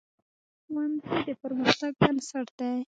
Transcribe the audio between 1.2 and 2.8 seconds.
د پرمختګ بنسټ دی